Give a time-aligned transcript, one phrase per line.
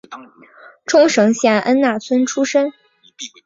[0.87, 2.73] 冲绳县恩纳村出身。